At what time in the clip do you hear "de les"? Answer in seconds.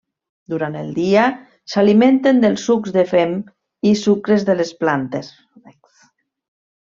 4.51-4.73